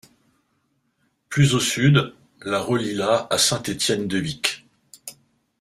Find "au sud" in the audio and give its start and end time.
1.53-2.15